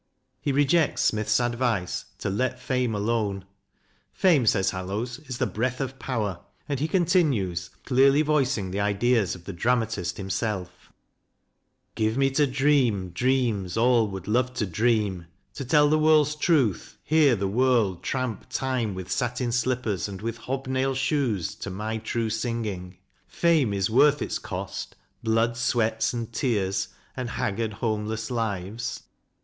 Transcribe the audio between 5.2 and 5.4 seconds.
is